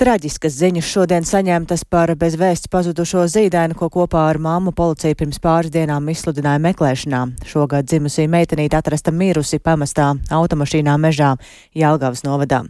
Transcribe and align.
Traģiskas 0.00 0.54
ziņas 0.56 0.86
šodien 0.88 1.26
saņemtas 1.28 1.82
par 1.84 2.08
bezvēsts 2.16 2.70
pazudušo 2.72 3.26
zīdaini, 3.28 3.74
ko 3.76 3.90
kopā 3.92 4.22
ar 4.30 4.38
mammu 4.40 4.72
policija 4.72 5.12
pirms 5.12 5.36
pāris 5.44 5.74
dienām 5.74 6.08
izsludināja 6.08 6.62
meklēšanā. 6.64 7.20
Šogad 7.44 7.84
dzimusī 7.84 8.24
meitenīte 8.32 8.78
atrasta 8.78 9.12
mirusi 9.12 9.60
pamestā 9.60 10.08
automašīnā 10.32 10.96
mežā 11.04 11.34
Jelgavas 11.76 12.24
novadā. 12.24 12.62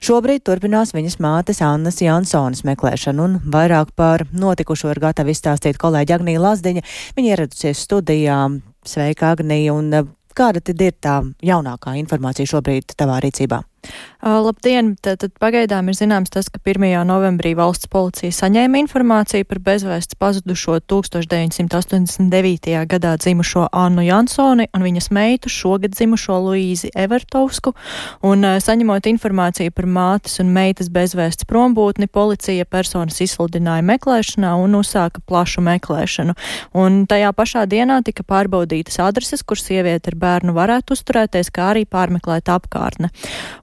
Šobrīd 0.00 0.46
turpinās 0.48 0.96
viņas 0.96 1.20
mātes 1.20 1.60
Annas 1.60 2.00
Jansonas 2.00 2.64
meklēšana 2.64 3.26
un 3.26 3.38
vairāk 3.44 3.92
par 3.92 4.24
notikušo 4.32 4.88
ir 4.96 5.04
gatava 5.04 5.36
izstāstīt 5.36 5.76
kolēģi 5.76 6.16
Agnija 6.16 6.46
Lazdiņa. 6.48 6.88
Viņa 7.20 7.34
ieradusies 7.36 7.84
studijā. 7.84 8.46
Sveika, 8.88 9.36
Agnija, 9.36 9.76
un 9.76 9.92
kāda 10.32 10.64
tad 10.64 10.80
ir 10.80 10.96
tā 10.96 11.20
jaunākā 11.44 11.98
informācija 12.00 12.48
šobrīd 12.48 12.96
tavā 12.96 13.20
rīcībā? 13.28 13.67
Labdien! 14.18 14.96
Tātad 14.98 15.30
pagaidām 15.38 15.86
ir 15.88 15.94
zināms 15.94 16.32
tas, 16.34 16.48
ka 16.50 16.58
1. 16.58 16.82
novembrī 17.06 17.52
valsts 17.54 17.86
policija 17.86 18.34
saņēma 18.34 18.80
informāciju 18.82 19.46
par 19.46 19.60
bezvēsts 19.62 20.18
pazudušo 20.18 20.80
1989. 20.90 22.74
gadā 22.90 23.12
dzimušo 23.14 23.68
Annu 23.70 24.02
Jansoni 24.02 24.66
un 24.74 24.82
viņas 24.82 25.08
meitu 25.14 25.52
šogad 25.52 25.94
dzimušo 25.94 26.34
Luīzi 26.48 26.90
Evertovsku, 26.98 27.72
un 28.26 28.42
saņemot 28.58 29.06
informāciju 29.06 29.70
par 29.76 29.86
mātes 29.86 30.40
un 30.42 30.50
meitas 30.50 30.90
bezvēsts 30.90 31.46
prombūtni, 31.46 32.10
policija 32.10 32.66
personas 32.66 33.22
izsludināja 33.22 33.86
meklēšanā 33.86 34.56
un 34.58 34.80
uzsāka 34.80 35.22
plašu 35.22 35.62
meklēšanu. 35.62 36.34
Un 36.74 37.04
tajā 37.06 37.30
pašā 37.38 37.64
dienā 37.70 38.02
tika 38.02 38.26
pārbaudītas 38.26 38.98
adreses, 39.06 39.46
kur 39.46 39.62
sieviete 39.62 40.10
ar 40.10 40.18
bērnu 40.18 40.58
varētu 40.58 40.98
uzturēties, 40.98 41.54
kā 41.54 41.70
arī 41.76 41.86
pārmeklēt 41.86 42.50
apkārtne. 42.50 43.14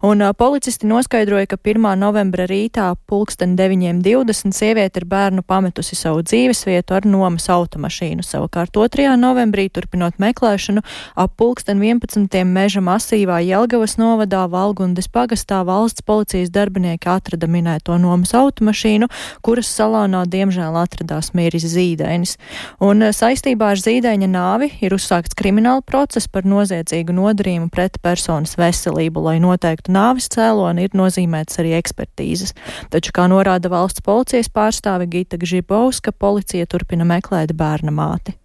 Un 0.06 0.22
policisti 0.38 0.86
noskaidroja, 0.86 1.48
ka 1.50 1.58
1. 1.58 1.82
novembra 1.98 2.46
rītā 2.46 2.92
pulksten 3.10 3.56
9.20 3.58 4.54
sieviete 4.54 5.00
ar 5.02 5.06
bērnu 5.10 5.42
pametusi 5.42 5.96
savu 5.98 6.20
dzīvesvietu 6.22 6.94
ar 6.94 7.08
nomas 7.10 7.48
automašīnu. 7.50 8.22
Savukārt 8.22 8.70
2. 8.78 9.08
novembrī, 9.18 9.66
turpinot 9.74 10.20
meklēšanu, 10.22 10.84
ap 11.18 11.34
pulksten 11.42 11.82
11. 11.82 12.38
meža 12.46 12.84
masīvā 12.86 13.40
Jelgavas 13.48 13.96
novadā 13.98 14.44
Valgundes 14.52 15.10
pagastā 15.10 15.64
valsts 15.66 16.06
policijas 16.06 16.54
darbinieki 16.54 17.10
atrada 17.10 17.50
minēto 17.50 17.98
nomas 17.98 18.36
automašīnu, 18.38 19.10
kuras 19.42 19.74
salonā 19.74 20.22
diemžēl 20.30 20.78
atradās 20.84 21.32
mieris 21.34 21.66
zīdainis. 21.74 22.36
Un 22.78 23.10
saistībā 23.10 23.72
ar 23.74 23.82
zīdaiņa 23.82 24.30
nāvi 24.38 24.70
ir 24.86 24.94
uzsākts 25.00 25.34
krimināla 25.34 25.82
process 25.82 26.30
par 26.30 26.46
noziedzīgu 26.46 27.18
nodarījumu 27.24 27.74
pret 27.74 27.98
personas 28.06 28.54
veselību, 28.62 29.26
lai 29.32 29.38
noteiktu 29.42 29.95
nāvis 29.96 30.30
cēloni 30.36 30.88
ir 30.88 30.98
nozīmētas 30.98 31.64
arī 31.64 31.76
ekspertīzes. 31.80 32.56
Taču, 32.94 33.16
kā 33.16 33.28
norāda 33.32 33.72
valsts 33.74 34.06
policijas 34.06 34.52
pārstāve 34.54 35.10
Gita 35.12 35.40
Gžibovska, 35.42 36.14
policija 36.14 36.68
turpina 36.70 37.08
meklēt 37.08 37.56
bērna 37.58 37.96
māti. 37.96 38.36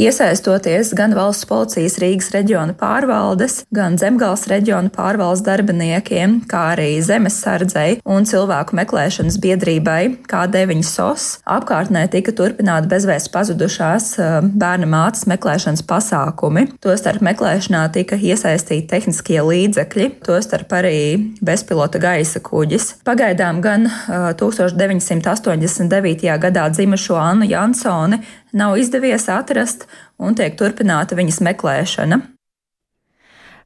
Iesaistoties 0.00 0.94
gan 0.96 1.12
valsts 1.12 1.44
policijas 1.44 1.98
Rīgas 2.00 2.30
reģiona 2.32 2.72
pārvaldes, 2.72 3.58
gan 3.68 3.98
Zemgāles 4.00 4.46
reģiona 4.48 4.88
pārvaldes 4.94 5.42
darbiniekiem, 5.44 6.38
kā 6.48 6.62
arī 6.72 6.94
zemes 7.04 7.36
sardzei 7.42 7.98
un 8.08 8.24
cilvēku 8.24 8.78
meklēšanas 8.78 9.36
biedrībai 9.44 10.24
K9 10.30 10.80
SOS, 10.88 11.26
apkārtnē 11.44 12.06
tika 12.14 12.32
turpināti 12.32 12.88
bezvēsts 12.88 13.28
pazudušās 13.34 14.08
eh, 14.16 14.38
bērna 14.40 14.88
mātes 14.88 15.28
meklēšanas 15.28 15.84
pasākumi. 15.92 16.64
Tostarp 16.80 17.20
meklēšanā 17.28 17.84
tika 17.92 18.16
iesaistīti 18.16 18.88
tehniskie 18.94 19.42
līdzekļi, 19.44 20.08
tostarp 20.24 20.72
arī 20.80 20.96
bezpilota 21.44 22.00
gaisa 22.00 22.40
kuģis. 22.40 23.04
Pagaidām 23.04 23.60
gan 23.60 23.84
1989. 24.08 26.24
Eh, 26.24 26.40
gadā 26.40 26.70
dzimušo 26.72 27.20
Annu 27.20 27.52
Jansoni 27.52 28.24
nav 28.52 28.78
izdevies 28.80 29.28
atrast 29.32 29.86
un 30.18 30.36
tiek 30.38 30.58
turpināta 30.58 31.18
viņas 31.18 31.42
meklēšana. 31.46 32.22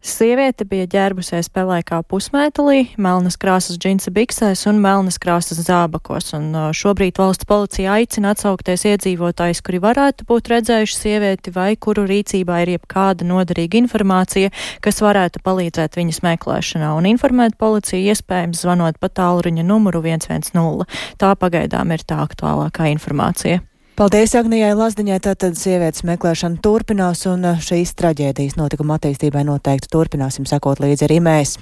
Sieviete 0.04 0.66
bija 0.68 0.84
ģērbusies 0.92 1.46
pelēkā 1.48 2.02
pusmētelī, 2.12 2.90
melnas 3.00 3.38
krāsas 3.40 3.78
džinsa 3.80 4.12
biksēs 4.12 4.66
un 4.68 4.82
melnas 4.84 5.16
krāsas 5.16 5.62
zābakos, 5.64 6.34
un 6.36 6.50
šobrīd 6.76 7.16
valsts 7.16 7.48
policija 7.48 7.94
aicina 7.96 8.34
atsaukties 8.34 8.84
iedzīvotājs, 8.90 9.64
kuri 9.64 9.80
varētu 9.80 10.28
būt 10.28 10.52
redzējuši 10.52 11.00
sievieti 11.00 11.56
vai 11.56 11.70
kuru 11.80 12.04
rīcībā 12.10 12.60
ir 12.66 12.74
jebkāda 12.74 13.24
noderīga 13.24 13.80
informācija, 13.80 14.52
kas 14.84 15.00
varētu 15.00 15.40
palīdzēt 15.40 15.96
viņas 15.96 16.20
meklēšanā, 16.28 16.92
un 17.00 17.08
informēt 17.08 17.56
policiju 17.56 18.12
iespējams 18.12 18.60
zvanot 18.60 19.00
pa 19.00 19.08
tālruņa 19.08 19.64
numuru 19.64 20.04
110. 20.04 20.84
Tā 21.16 21.32
pagaidām 21.32 21.96
ir 21.96 22.04
tā 22.04 22.20
aktuālākā 22.28 22.92
informācija. 22.92 23.64
Paldies 23.94 24.32
Agnijai 24.34 24.72
Lazdiņai, 24.74 25.20
tātad 25.22 25.54
sievietes 25.54 26.02
meklēšana 26.02 26.58
turpinās 26.58 27.20
un 27.30 27.46
šīs 27.62 27.92
traģēdijas 27.94 28.56
notikuma 28.58 28.96
attīstībai 28.98 29.44
noteikti 29.46 29.86
turpināsim 29.92 30.48
sekot 30.50 30.82
līdzi 30.82 31.06
arī 31.06 31.20
mēs. 31.22 31.54